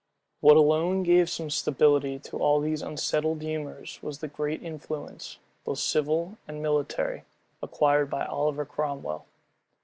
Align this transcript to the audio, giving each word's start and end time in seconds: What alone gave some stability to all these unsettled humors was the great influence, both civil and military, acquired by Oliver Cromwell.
What 0.39 0.57
alone 0.57 1.03
gave 1.03 1.29
some 1.29 1.51
stability 1.51 2.17
to 2.17 2.39
all 2.39 2.59
these 2.59 2.81
unsettled 2.81 3.43
humors 3.43 3.99
was 4.01 4.17
the 4.17 4.27
great 4.27 4.63
influence, 4.63 5.37
both 5.63 5.77
civil 5.77 6.39
and 6.47 6.59
military, 6.59 7.23
acquired 7.61 8.09
by 8.09 8.25
Oliver 8.25 8.65
Cromwell. 8.65 9.27